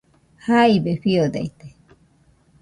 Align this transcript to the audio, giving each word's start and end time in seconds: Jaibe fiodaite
Jaibe 0.45 0.93
fiodaite 1.03 1.67